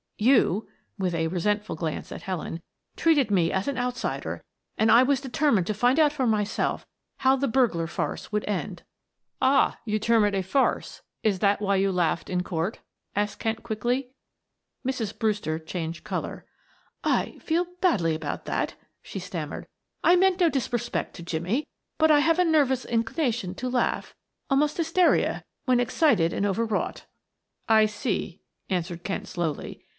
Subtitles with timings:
[0.17, 0.67] You,"
[0.99, 2.61] with a resentful glance at Helen,
[2.95, 4.43] "treated me as an outsider,
[4.77, 6.85] and I was determined to find out for myself
[7.17, 8.83] how the burglar farce would end."
[9.41, 12.79] "Ah, you term it a farce is that why you laughed in court?"
[13.15, 14.11] asked Kent quickly.
[14.85, 15.17] Mrs.
[15.17, 16.45] Brewster changed color.
[17.03, 19.67] "I feel badly about that," she stammered.
[20.03, 21.67] "I meant no disrespect to Jimmie,
[21.99, 24.15] but I have a nervous inclination to laugh
[24.51, 27.05] almost hysteria when excited and overwrought."
[27.67, 29.83] "I see," answered Kent slowly.